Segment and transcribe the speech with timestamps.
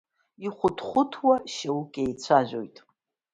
[0.45, 2.77] Ихәыҭхәыҭуа шьоукы еицәажәоит.